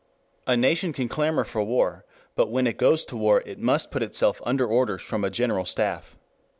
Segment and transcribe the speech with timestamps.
[0.47, 2.05] A nation can clamor for war,
[2.35, 5.63] but when it goes to war it must put itself under orders from a general
[5.67, 6.17] staff.